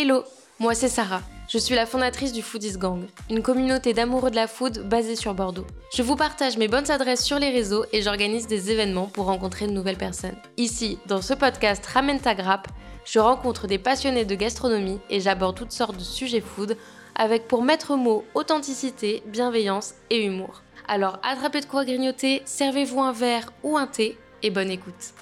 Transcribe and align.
Hello, 0.00 0.22
moi 0.60 0.76
c'est 0.76 0.88
Sarah. 0.88 1.22
Je 1.48 1.58
suis 1.58 1.74
la 1.74 1.84
fondatrice 1.84 2.32
du 2.32 2.40
Foodies 2.40 2.78
Gang, 2.78 3.08
une 3.30 3.42
communauté 3.42 3.94
d'amoureux 3.94 4.30
de 4.30 4.36
la 4.36 4.46
food 4.46 4.88
basée 4.88 5.16
sur 5.16 5.34
Bordeaux. 5.34 5.66
Je 5.92 6.04
vous 6.04 6.14
partage 6.14 6.56
mes 6.56 6.68
bonnes 6.68 6.88
adresses 6.88 7.24
sur 7.24 7.40
les 7.40 7.50
réseaux 7.50 7.84
et 7.92 8.00
j'organise 8.00 8.46
des 8.46 8.70
événements 8.70 9.08
pour 9.08 9.24
rencontrer 9.24 9.66
de 9.66 9.72
nouvelles 9.72 9.96
personnes. 9.96 10.36
Ici, 10.56 11.00
dans 11.06 11.20
ce 11.20 11.34
podcast 11.34 11.84
Ramène 11.84 12.20
ta 12.20 12.36
grappe, 12.36 12.68
je 13.04 13.18
rencontre 13.18 13.66
des 13.66 13.80
passionnés 13.80 14.24
de 14.24 14.36
gastronomie 14.36 15.00
et 15.10 15.18
j'aborde 15.18 15.56
toutes 15.56 15.72
sortes 15.72 15.96
de 15.96 16.04
sujets 16.04 16.42
food 16.42 16.76
avec 17.16 17.48
pour 17.48 17.64
maître 17.64 17.96
mot 17.96 18.24
authenticité, 18.34 19.24
bienveillance 19.26 19.94
et 20.10 20.24
humour. 20.24 20.62
Alors 20.86 21.18
attrapez 21.24 21.60
de 21.60 21.66
quoi 21.66 21.84
grignoter, 21.84 22.42
servez-vous 22.44 23.00
un 23.00 23.12
verre 23.12 23.52
ou 23.64 23.76
un 23.76 23.88
thé 23.88 24.16
et 24.44 24.50
bonne 24.50 24.70
écoute. 24.70 25.12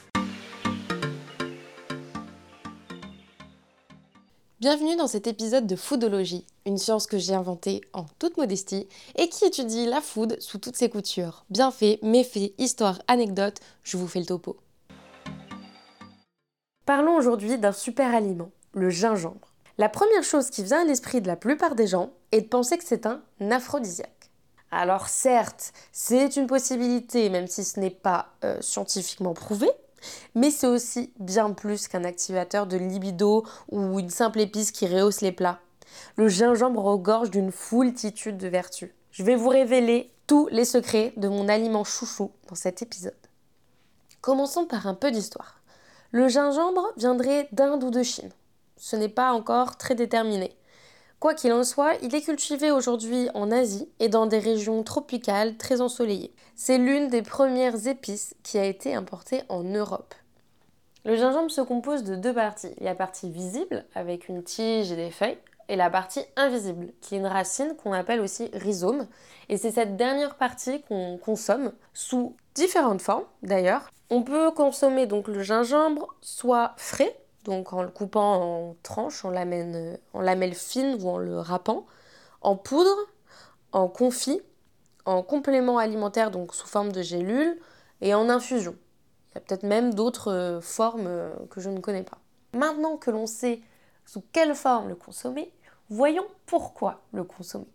Bienvenue 4.59 4.97
dans 4.97 5.07
cet 5.07 5.27
épisode 5.27 5.67
de 5.67 5.77
Foodologie, 5.77 6.47
une 6.65 6.79
science 6.79 7.07
que 7.07 7.19
j'ai 7.19 7.35
inventée 7.35 7.83
en 7.93 8.07
toute 8.19 8.39
modestie 8.39 8.89
et 9.17 9.29
qui 9.29 9.45
étudie 9.45 9.85
la 9.85 10.01
food 10.01 10.39
sous 10.41 10.57
toutes 10.57 10.77
ses 10.77 10.89
coutures. 10.89 11.45
Bienfaits, 11.51 12.03
méfaits, 12.03 12.55
histoires, 12.57 12.99
anecdotes, 13.07 13.61
je 13.83 13.99
vous 13.99 14.09
fais 14.09 14.19
le 14.19 14.25
topo. 14.25 14.57
Parlons 16.87 17.17
aujourd'hui 17.17 17.59
d'un 17.59 17.73
super 17.73 18.15
aliment, 18.15 18.51
le 18.73 18.89
gingembre. 18.89 19.53
La 19.77 19.91
première 19.91 20.25
chose 20.25 20.49
qui 20.49 20.65
vient 20.65 20.81
à 20.81 20.85
l'esprit 20.87 21.21
de 21.21 21.27
la 21.27 21.37
plupart 21.37 21.75
des 21.75 21.87
gens 21.87 22.13
est 22.33 22.41
de 22.41 22.49
penser 22.49 22.79
que 22.79 22.85
c'est 22.85 23.05
un 23.05 23.21
aphrodisiaque. 23.51 24.31
Alors 24.71 25.09
certes, 25.09 25.75
c'est 25.93 26.35
une 26.35 26.47
possibilité, 26.47 27.29
même 27.29 27.47
si 27.47 27.63
ce 27.63 27.79
n'est 27.79 27.91
pas 27.91 28.29
euh, 28.43 28.57
scientifiquement 28.63 29.35
prouvé, 29.35 29.69
mais 30.35 30.51
c'est 30.51 30.67
aussi 30.67 31.13
bien 31.19 31.53
plus 31.53 31.89
qu'un 31.89 32.05
activateur 32.05 32.67
de 32.67 32.77
libido 32.77 33.45
ou 33.71 33.99
une 33.99 34.11
simple 34.11 34.41
épice 34.41 34.71
qui 34.71 34.87
rehausse 34.87 35.21
les 35.21 35.33
plats. 35.33 35.61
Le 36.17 36.29
gingembre 36.29 36.83
regorge 36.83 37.31
d'une 37.31 37.53
foultitude 37.53 38.37
de 38.37 38.49
vertus. 38.49 38.91
Je 39.11 39.23
vais 39.23 39.37
vous 39.37 39.49
révéler 39.49 40.13
tous 40.27 40.49
les 40.51 40.65
secrets 40.65 41.13
de 41.17 41.29
mon 41.29 41.49
aliment 41.49 41.85
chouchou 41.85 42.33
dans 42.49 42.55
cet 42.55 42.83
épisode. 42.83 43.15
Commençons 44.21 44.67
par 44.67 44.87
un 44.87 44.95
peu 44.95 45.11
d'histoire. 45.11 45.61
Le 46.11 46.29
gingembre 46.29 46.93
viendrait 46.97 47.49
d'Inde 47.53 47.85
ou 47.85 47.91
de 47.91 48.03
Chine. 48.03 48.31
Ce 48.77 48.97
n'est 48.97 49.09
pas 49.09 49.33
encore 49.33 49.77
très 49.77 49.95
déterminé. 49.95 50.57
Quoi 51.19 51.35
qu'il 51.35 51.53
en 51.53 51.65
soit, 51.65 51.95
il 52.03 52.15
est 52.15 52.21
cultivé 52.21 52.71
aujourd'hui 52.71 53.29
en 53.35 53.51
Asie 53.51 53.89
et 54.01 54.09
dans 54.09 54.27
des 54.27 54.39
régions 54.39 54.83
tropicales 54.83 55.57
très 55.57 55.81
ensoleillées. 55.81 56.35
C'est 56.55 56.77
l'une 56.77 57.09
des 57.09 57.23
premières 57.23 57.87
épices 57.87 58.35
qui 58.43 58.59
a 58.59 58.65
été 58.65 58.95
importée 58.95 59.43
en 59.49 59.63
Europe. 59.63 60.15
Le 61.07 61.17
gingembre 61.17 61.51
se 61.51 61.63
compose 61.63 62.05
de 62.05 62.17
deux 62.17 62.35
parties. 62.35 62.75
La 62.81 62.95
partie 62.95 63.31
visible 63.31 63.87
avec 63.95 64.29
une 64.29 64.43
tige 64.43 64.93
et 64.93 64.97
des 64.97 65.11
feuilles 65.11 65.39
et 65.69 65.77
la 65.77 65.89
partie 65.89 66.25
invisible 66.37 66.93
qui 67.01 67.15
est 67.15 67.19
une 67.19 67.27
racine 67.27 67.75
qu'on 67.83 67.93
appelle 67.93 68.21
aussi 68.21 68.51
rhizome. 68.53 69.07
Et 69.49 69.57
c'est 69.57 69.71
cette 69.71 69.97
dernière 69.97 70.35
partie 70.35 70.83
qu'on 70.83 71.17
consomme 71.17 71.73
sous 71.95 72.37
différentes 72.55 73.01
formes 73.01 73.25
d'ailleurs. 73.43 73.91
On 74.11 74.23
peut 74.23 74.51
consommer 74.51 75.07
donc 75.07 75.29
le 75.29 75.43
gingembre 75.43 76.15
soit 76.21 76.75
frais 76.77 77.17
donc 77.47 77.73
en 77.73 77.83
le 77.83 77.89
coupant 77.89 78.43
en 78.43 78.77
tranches, 78.83 79.25
en 79.25 79.31
lamelles, 79.31 79.99
en 80.13 80.21
lamelles 80.21 80.55
fines 80.55 80.99
ou 81.01 81.09
en 81.09 81.19
le 81.19 81.39
râpant, 81.39 81.87
en 82.43 82.57
poudre, 82.57 82.97
en 83.73 83.89
confit, 83.89 84.43
en 85.05 85.23
complément 85.23 85.79
alimentaire, 85.79 86.31
donc 86.31 86.55
sous 86.55 86.67
forme 86.67 86.93
de 86.93 87.03
gélule, 87.03 87.59
et 88.01 88.15
en 88.15 88.29
infusion. 88.29 88.77
Il 89.31 89.35
y 89.37 89.39
a 89.39 89.41
peut-être 89.41 89.63
même 89.63 89.95
d'autres 89.95 90.33
euh, 90.33 90.61
formes 90.61 91.07
euh, 91.07 91.33
que 91.51 91.61
je 91.61 91.71
ne 91.71 91.81
connais 91.81 92.03
pas. 92.03 92.19
Maintenant 92.53 92.97
que 92.97 93.11
l'on 93.11 93.27
sait 93.27 93.61
sous 94.05 94.23
quelle 94.33 94.55
forme 94.55 94.89
le 94.89 94.95
consommer, 94.95 95.53
voyons 95.89 96.27
pourquoi 96.47 97.03
le 97.13 97.25
consommer. 97.25 97.69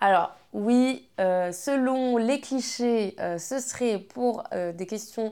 Alors 0.00 0.32
oui, 0.52 1.08
euh, 1.20 1.52
selon 1.52 2.16
les 2.16 2.40
clichés, 2.40 3.16
ce 3.38 3.58
serait 3.58 3.98
pour 3.98 4.44
des 4.52 4.86
questions 4.86 5.30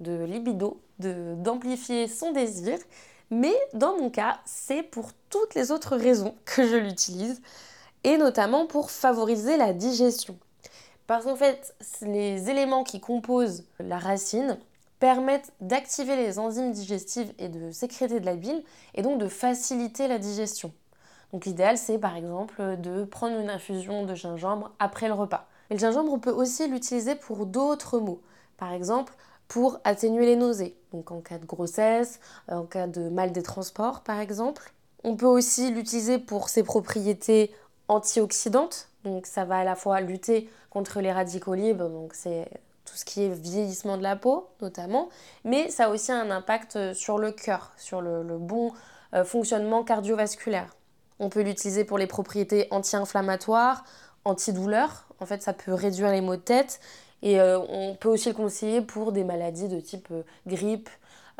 de 0.00 0.24
libido, 0.24 0.80
d'amplifier 0.98 2.08
son 2.08 2.32
désir. 2.32 2.78
Mais 3.30 3.54
dans 3.74 3.96
mon 3.96 4.10
cas, 4.10 4.40
c'est 4.44 4.82
pour 4.82 5.10
toutes 5.28 5.54
les 5.54 5.70
autres 5.70 5.96
raisons 5.96 6.34
que 6.44 6.66
je 6.66 6.76
l'utilise, 6.76 7.40
et 8.02 8.16
notamment 8.16 8.66
pour 8.66 8.90
favoriser 8.90 9.56
la 9.56 9.72
digestion. 9.72 10.36
Parce 11.06 11.24
qu'en 11.24 11.36
fait, 11.36 11.74
les 12.02 12.50
éléments 12.50 12.82
qui 12.82 13.00
composent 13.00 13.64
la 13.78 13.98
racine 13.98 14.58
permettent 14.98 15.52
d'activer 15.60 16.16
les 16.16 16.38
enzymes 16.38 16.72
digestives 16.72 17.32
et 17.38 17.48
de 17.48 17.70
sécréter 17.70 18.20
de 18.20 18.26
la 18.26 18.36
bile, 18.36 18.62
et 18.94 19.02
donc 19.02 19.18
de 19.18 19.28
faciliter 19.28 20.08
la 20.08 20.18
digestion. 20.18 20.72
Donc 21.32 21.46
l'idéal, 21.46 21.78
c'est 21.78 21.98
par 21.98 22.16
exemple 22.16 22.76
de 22.78 23.04
prendre 23.04 23.38
une 23.38 23.50
infusion 23.50 24.04
de 24.04 24.14
gingembre 24.14 24.72
après 24.78 25.06
le 25.06 25.14
repas. 25.14 25.46
Mais 25.68 25.76
le 25.76 25.80
gingembre, 25.80 26.12
on 26.12 26.18
peut 26.18 26.32
aussi 26.32 26.66
l'utiliser 26.66 27.14
pour 27.14 27.46
d'autres 27.46 28.00
maux. 28.00 28.20
Par 28.56 28.72
exemple, 28.72 29.14
pour 29.50 29.80
atténuer 29.82 30.26
les 30.26 30.36
nausées, 30.36 30.76
donc 30.92 31.10
en 31.10 31.20
cas 31.20 31.38
de 31.38 31.44
grossesse, 31.44 32.20
en 32.46 32.62
cas 32.62 32.86
de 32.86 33.08
mal 33.08 33.32
des 33.32 33.42
transports 33.42 34.02
par 34.02 34.20
exemple. 34.20 34.72
On 35.02 35.16
peut 35.16 35.26
aussi 35.26 35.72
l'utiliser 35.72 36.18
pour 36.18 36.48
ses 36.48 36.62
propriétés 36.62 37.52
antioxydantes, 37.88 38.88
donc 39.02 39.26
ça 39.26 39.44
va 39.44 39.58
à 39.58 39.64
la 39.64 39.74
fois 39.74 40.00
lutter 40.00 40.48
contre 40.70 41.00
les 41.00 41.10
radicaux 41.10 41.54
libres, 41.54 41.88
donc 41.88 42.14
c'est 42.14 42.48
tout 42.84 42.94
ce 42.94 43.04
qui 43.04 43.24
est 43.24 43.28
vieillissement 43.28 43.96
de 43.96 44.04
la 44.04 44.14
peau 44.14 44.46
notamment, 44.62 45.08
mais 45.44 45.68
ça 45.68 45.86
a 45.86 45.88
aussi 45.88 46.12
un 46.12 46.30
impact 46.30 46.94
sur 46.94 47.18
le 47.18 47.32
cœur, 47.32 47.72
sur 47.76 48.00
le, 48.00 48.22
bon 48.38 48.72
euh, 49.14 49.24
fonctionnement 49.24 49.82
cardiovasculaire. 49.82 50.76
On 51.18 51.28
peut 51.28 51.42
l'utiliser 51.42 51.84
pour 51.84 51.98
les 51.98 52.06
propriétés 52.06 52.68
anti-inflammatoires, 52.70 53.82
antidouleurs, 54.24 55.08
en 55.18 55.26
fait 55.26 55.42
ça 55.42 55.54
peut 55.54 55.74
réduire 55.74 56.12
les 56.12 56.20
maux 56.20 56.36
de 56.36 56.40
tête 56.40 56.80
et 57.22 57.40
euh, 57.40 57.58
on 57.58 57.94
peut 57.94 58.08
aussi 58.08 58.28
le 58.28 58.34
conseiller 58.34 58.80
pour 58.80 59.12
des 59.12 59.24
maladies 59.24 59.68
de 59.68 59.80
type 59.80 60.08
euh, 60.10 60.22
grippe, 60.46 60.88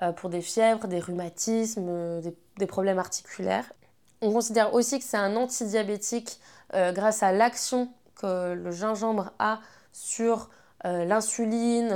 euh, 0.02 0.12
pour 0.12 0.30
des 0.30 0.42
fièvres, 0.42 0.86
des 0.88 1.00
rhumatismes, 1.00 2.20
des, 2.20 2.66
problèmes 2.66 2.98
articulaires. 2.98 3.72
On 4.20 4.32
considère 4.32 4.74
aussi 4.74 4.98
que 4.98 5.04
c'est 5.04 5.16
un 5.16 5.34
antidiabétique 5.36 6.40
grâce 6.72 7.22
à 7.22 7.32
l'action 7.32 7.88
que 8.16 8.52
le 8.52 8.70
gingembre 8.70 9.32
a 9.38 9.60
sur 9.92 10.50
l'insuline, 10.84 11.88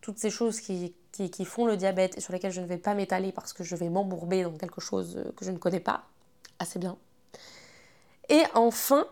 toutes 0.00 0.18
ces 0.18 0.30
choses 0.30 0.60
qui, 0.60 0.94
qui, 1.10 1.44
font 1.44 1.66
le 1.66 1.76
diabète 1.76 2.16
et 2.16 2.20
sur 2.20 2.32
lesquelles 2.32 2.52
je 2.52 2.60
ne 2.60 2.66
vais 2.66 2.78
pas 2.78 2.94
m'étaler 2.94 3.32
parce 3.32 3.52
que 3.52 3.64
je 3.64 3.74
vais 3.74 3.88
m'embourber 3.88 4.44
dans 4.44 4.56
quelque 4.56 4.80
chose 4.80 5.24
que 5.36 5.44
je 5.44 5.50
ne 5.50 5.58
connais 5.58 5.80
pas 5.80 6.04
assez 6.60 6.78
bien. 6.78 6.96
Et 8.28 8.42
enfin, 8.54 9.04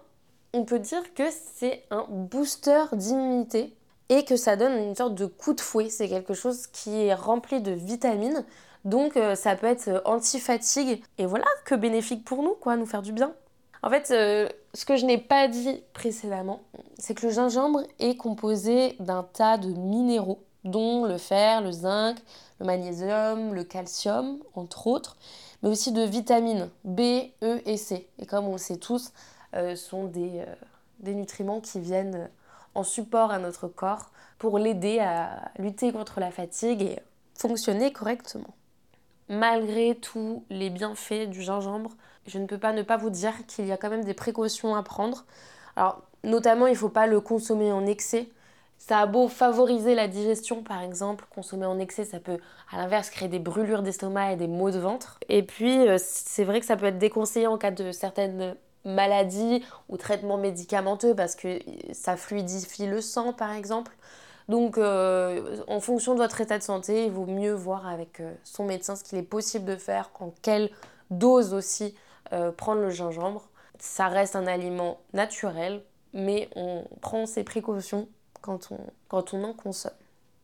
on 0.53 0.65
peut 0.65 0.79
dire 0.79 1.15
que 1.15 1.25
c'est 1.55 1.85
un 1.91 2.05
booster 2.09 2.85
d'immunité 2.93 3.75
et 4.09 4.25
que 4.25 4.37
ça 4.37 4.57
donne 4.57 4.77
une 4.77 4.97
sorte 4.97 5.15
de 5.15 5.27
coup 5.27 5.55
de 5.55 5.61
fouet. 5.61 5.89
C'est 5.89 6.09
quelque 6.09 6.35
chose 6.35 6.67
qui 6.67 6.95
est 7.05 7.15
rempli 7.15 7.61
de 7.61 7.73
vitamines, 7.73 8.45
donc 8.85 9.17
euh, 9.17 9.35
ça 9.35 9.55
peut 9.57 9.69
être 9.69 9.89
euh, 9.89 10.01
anti-fatigue. 10.05 11.03
Et 11.19 11.27
voilà, 11.27 11.47
que 11.65 11.75
bénéfique 11.75 12.25
pour 12.25 12.43
nous, 12.43 12.55
quoi, 12.55 12.77
nous 12.77 12.87
faire 12.87 13.03
du 13.03 13.13
bien. 13.13 13.33
En 13.83 13.89
fait, 13.89 14.11
euh, 14.11 14.49
ce 14.75 14.85
que 14.85 14.97
je 14.97 15.07
n'ai 15.07 15.19
pas 15.19 15.49
dit 15.49 15.83
précédemment, 15.95 16.61
c'est 16.99 17.15
que 17.15 17.27
le 17.27 17.33
gingembre 17.33 17.83
est 17.99 18.17
composé 18.17 18.97
d'un 18.99 19.23
tas 19.23 19.57
de 19.57 19.69
minéraux, 19.69 20.43
dont 20.65 21.07
le 21.07 21.17
fer, 21.17 21.63
le 21.63 21.71
zinc, 21.71 22.19
le 22.59 22.67
magnésium, 22.67 23.55
le 23.55 23.65
calcium, 23.65 24.39
entre 24.55 24.87
autres, 24.87 25.17
mais 25.63 25.71
aussi 25.71 25.93
de 25.93 26.03
vitamines 26.03 26.69
B, 26.85 27.01
E 27.43 27.63
et 27.65 27.77
C. 27.77 28.09
Et 28.19 28.27
comme 28.27 28.47
on 28.47 28.53
le 28.53 28.59
sait 28.59 28.77
tous, 28.77 29.13
sont 29.75 30.05
des, 30.05 30.41
euh, 30.41 30.55
des, 31.01 31.15
nutriments 31.15 31.61
qui 31.61 31.81
viennent 31.81 32.31
en 32.75 32.85
support 32.85 33.31
à 33.31 33.39
notre 33.39 33.69
corps 33.69 34.11
pour 34.39 34.59
l'aider 34.59 35.01
à 35.01 35.51
lutter 35.59 35.93
contre 35.93 36.21
la 36.21 36.31
fatigue 36.31 36.83
et 36.83 36.99
fonctionner 37.35 37.93
correctement. 37.93 38.55
Malgré 39.29 39.95
tous 39.95 40.45
les 40.51 40.71
bienfaits 40.71 41.29
du 41.29 41.43
gingembre, 41.43 41.91
je 42.27 42.39
ne 42.39 42.47
peux 42.47 42.59
pas 42.59 42.73
ne 42.73 42.83
pas 42.83 42.97
vous 42.97 43.11
dire 43.11 43.47
qu'il 43.47 43.67
y 43.67 43.73
a 43.73 43.77
quand 43.77 43.91
même 43.91 44.05
des 44.05 44.15
précautions 44.15 44.75
à 44.75 44.83
prendre. 44.83 45.25
Alors, 45.77 46.03
notamment, 46.25 46.67
il 46.67 46.73
ne 46.73 46.79
faut 46.79 46.89
pas 46.89 47.07
le 47.07 47.21
consommer 47.21 47.73
en 47.73 47.87
excès. 47.87 48.29
Ça 48.79 49.01
a 49.01 49.07
beau 49.07 49.29
favoriser 49.29 49.95
la 49.95 50.09
digestion, 50.09 50.63
par 50.63 50.81
exemple, 50.81 51.27
consommer 51.31 51.67
en 51.67 51.79
excès, 51.79 52.05
ça 52.07 52.19
peut 52.19 52.39
à 52.73 52.79
l'inverse 52.79 53.11
créer 53.11 53.29
des 53.29 53.39
brûlures 53.39 53.83
d'estomac 53.83 54.33
et 54.33 54.37
des 54.37 54.49
maux 54.49 54.71
de 54.71 54.79
ventre. 54.79 55.19
Et 55.29 55.43
puis, 55.43 55.87
euh, 55.87 55.99
c'est 55.99 56.45
vrai 56.45 56.61
que 56.61 56.67
ça 56.67 56.77
peut 56.77 56.87
être 56.87 56.99
déconseillé 56.99 57.47
en 57.47 57.59
cas 57.59 57.73
de 57.73 57.93
certaines 57.93 58.57
maladie 58.85 59.65
ou 59.89 59.97
traitement 59.97 60.37
médicamenteux 60.37 61.15
parce 61.15 61.35
que 61.35 61.59
ça 61.93 62.17
fluidifie 62.17 62.87
le 62.87 63.01
sang 63.01 63.33
par 63.33 63.53
exemple. 63.53 63.93
Donc 64.49 64.79
euh, 64.79 65.59
en 65.69 65.81
fonction 65.81 66.15
de 66.15 66.19
votre 66.19 66.41
état 66.41 66.59
de 66.59 66.63
santé, 66.63 67.05
il 67.07 67.13
vaut 67.13 67.27
mieux 67.27 67.53
voir 67.53 67.87
avec 67.87 68.21
euh, 68.21 68.33
son 68.43 68.65
médecin 68.65 68.97
ce 68.97 69.05
qu'il 69.05 69.17
est 69.17 69.23
possible 69.23 69.65
de 69.65 69.77
faire, 69.77 70.11
en 70.19 70.33
quelle 70.43 70.71
dose 71.11 71.55
aussi 71.55 71.95
euh, 72.33 72.51
prendre 72.51 72.81
le 72.81 72.91
gingembre. 72.91 73.49
Ça 73.79 74.09
reste 74.09 74.35
un 74.35 74.47
aliment 74.47 74.99
naturel, 75.13 75.85
mais 76.13 76.49
on 76.57 76.85
prend 77.01 77.27
ses 77.27 77.45
précautions 77.45 78.09
quand 78.41 78.73
on, 78.73 78.79
quand 79.09 79.35
on 79.35 79.45
en 79.45 79.53
consomme. 79.53 79.93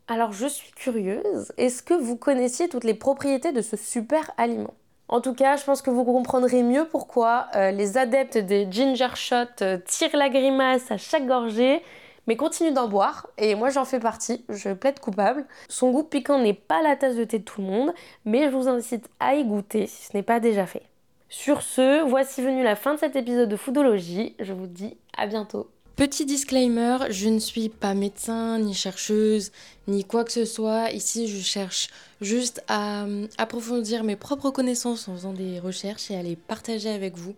Alors 0.06 0.32
je 0.32 0.47
suis 0.47 0.71
curieuse, 0.71 1.53
est-ce 1.56 1.82
que 1.82 1.94
vous 1.94 2.17
connaissiez 2.17 2.69
toutes 2.69 2.85
les 2.85 2.94
propriétés 2.94 3.50
de 3.50 3.61
ce 3.61 3.77
super 3.77 4.31
aliment? 4.37 4.75
En 5.08 5.20
tout 5.20 5.35
cas, 5.35 5.56
je 5.56 5.64
pense 5.64 5.82
que 5.82 5.91
vous 5.91 6.05
comprendrez 6.05 6.62
mieux 6.62 6.85
pourquoi 6.85 7.47
euh, 7.55 7.70
les 7.70 7.97
adeptes 7.97 8.38
des 8.38 8.67
ginger 8.70 9.14
shots 9.14 9.62
euh, 9.62 9.79
tirent 9.87 10.17
la 10.17 10.29
grimace 10.29 10.91
à 10.91 10.97
chaque 10.97 11.26
gorgée, 11.26 11.81
mais 12.26 12.37
continuent 12.37 12.73
d'en 12.73 12.88
boire, 12.88 13.29
et 13.38 13.55
moi 13.55 13.70
j'en 13.70 13.85
fais 13.85 14.00
partie, 14.00 14.44
je 14.49 14.70
plaide 14.70 14.99
coupable. 14.99 15.47
Son 15.69 15.93
goût 15.93 16.03
piquant 16.03 16.41
n'est 16.41 16.55
pas 16.55 16.82
la 16.82 16.97
tasse 16.97 17.14
de 17.14 17.23
thé 17.23 17.38
de 17.38 17.44
tout 17.44 17.61
le 17.61 17.69
monde, 17.69 17.94
mais 18.25 18.50
je 18.50 18.56
vous 18.56 18.69
incite 18.69 19.08
à 19.20 19.37
y 19.37 19.44
goûter 19.44 19.87
si 19.87 20.06
ce 20.06 20.17
n'est 20.17 20.25
pas 20.25 20.41
déjà 20.41 20.67
fait. 20.67 20.82
Sur 21.29 21.62
ce, 21.62 22.03
voici 22.03 22.43
venu 22.43 22.64
la 22.64 22.75
fin 22.75 22.94
de 22.94 22.99
cet 22.99 23.14
épisode 23.14 23.49
de 23.49 23.56
Foodologie, 23.56 24.35
je 24.41 24.53
vous 24.53 24.67
dis 24.67 24.97
à 25.17 25.29
bientôt. 25.29 25.69
Petit 25.96 26.26
disclaimer, 26.26 26.98
je 27.08 27.31
ne 27.31 27.38
suis 27.38 27.70
pas 27.70 27.94
médecin, 27.94 28.58
ni 28.58 28.75
chercheuse, 28.75 29.50
ni 29.88 30.04
quoi 30.04 30.25
que 30.25 30.32
ce 30.32 30.44
soit. 30.44 30.90
Ici, 30.90 31.26
je 31.26 31.43
cherche 31.43 31.88
juste 32.20 32.62
à 32.69 33.04
euh, 33.04 33.26
approfondir 33.38 34.04
mes 34.04 34.14
propres 34.14 34.50
connaissances 34.50 35.08
en 35.08 35.16
faisant 35.16 35.32
des 35.32 35.58
recherches 35.58 36.10
et 36.10 36.16
à 36.16 36.22
les 36.22 36.37
partager 36.37 36.90
avec 36.90 37.16
vous. 37.16 37.34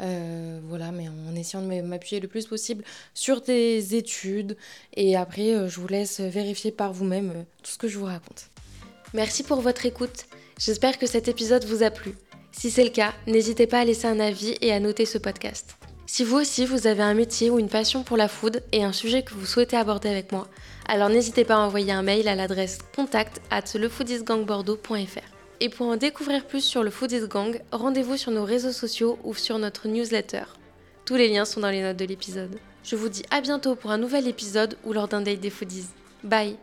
Euh, 0.00 0.60
voilà, 0.68 0.92
mais 0.92 1.08
en 1.08 1.34
essayant 1.34 1.66
de 1.66 1.80
m'appuyer 1.80 2.20
le 2.20 2.28
plus 2.28 2.46
possible 2.46 2.84
sur 3.12 3.40
des 3.40 3.96
études. 3.96 4.56
Et 4.94 5.16
après, 5.16 5.54
euh, 5.54 5.68
je 5.68 5.80
vous 5.80 5.88
laisse 5.88 6.20
vérifier 6.20 6.70
par 6.70 6.92
vous-même 6.92 7.44
tout 7.64 7.72
ce 7.72 7.78
que 7.78 7.88
je 7.88 7.98
vous 7.98 8.04
raconte. 8.04 8.50
Merci 9.14 9.42
pour 9.42 9.60
votre 9.60 9.84
écoute. 9.84 10.26
J'espère 10.60 10.98
que 10.98 11.08
cet 11.08 11.26
épisode 11.26 11.64
vous 11.64 11.82
a 11.82 11.90
plu. 11.90 12.14
Si 12.52 12.70
c'est 12.70 12.84
le 12.84 12.90
cas, 12.90 13.14
n'hésitez 13.26 13.66
pas 13.66 13.80
à 13.80 13.84
laisser 13.84 14.06
un 14.06 14.20
avis 14.20 14.54
et 14.60 14.72
à 14.72 14.78
noter 14.78 15.06
ce 15.06 15.18
podcast. 15.18 15.75
Si 16.06 16.22
vous 16.22 16.36
aussi 16.36 16.64
vous 16.64 16.86
avez 16.86 17.02
un 17.02 17.14
métier 17.14 17.50
ou 17.50 17.58
une 17.58 17.68
passion 17.68 18.04
pour 18.04 18.16
la 18.16 18.28
food 18.28 18.62
et 18.72 18.84
un 18.84 18.92
sujet 18.92 19.22
que 19.22 19.34
vous 19.34 19.44
souhaitez 19.44 19.76
aborder 19.76 20.08
avec 20.08 20.30
moi, 20.30 20.46
alors 20.88 21.08
n'hésitez 21.08 21.44
pas 21.44 21.56
à 21.56 21.58
envoyer 21.58 21.92
un 21.92 22.02
mail 22.02 22.28
à 22.28 22.36
l'adresse 22.36 22.78
contact 22.94 23.40
at 23.50 23.64
lefoodisgangbordeaux.fr. 23.74 25.36
Et 25.60 25.68
pour 25.68 25.86
en 25.86 25.96
découvrir 25.96 26.46
plus 26.46 26.62
sur 26.62 26.82
le 26.82 26.90
Foodies 26.90 27.28
Gang, 27.28 27.60
rendez-vous 27.72 28.16
sur 28.16 28.30
nos 28.30 28.44
réseaux 28.44 28.72
sociaux 28.72 29.18
ou 29.24 29.34
sur 29.34 29.58
notre 29.58 29.88
newsletter. 29.88 30.44
Tous 31.04 31.16
les 31.16 31.28
liens 31.28 31.44
sont 31.44 31.60
dans 31.60 31.70
les 31.70 31.82
notes 31.82 31.96
de 31.96 32.04
l'épisode. 32.04 32.58
Je 32.84 32.94
vous 32.94 33.08
dis 33.08 33.22
à 33.30 33.40
bientôt 33.40 33.74
pour 33.74 33.90
un 33.90 33.98
nouvel 33.98 34.28
épisode 34.28 34.76
ou 34.84 34.92
lors 34.92 35.08
d'un 35.08 35.22
date 35.22 35.40
des 35.40 35.50
foodies. 35.50 35.86
Bye 36.22 36.56